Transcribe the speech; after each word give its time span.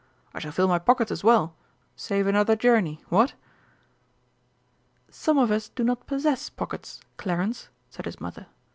"I 0.33 0.39
shall 0.39 0.51
fill 0.51 0.67
my 0.67 0.79
pockets 0.79 1.11
as 1.11 1.23
well 1.23 1.53
save 1.95 2.25
another 2.25 2.55
journey, 2.55 3.03
what?" 3.09 3.35
"Some 5.11 5.37
of 5.37 5.51
us 5.51 5.69
do 5.69 5.83
not 5.83 6.07
possess 6.07 6.49
pockets, 6.49 7.01
Clarence," 7.17 7.69
said 7.91 8.05
his 8.05 8.19
mother. 8.19 8.47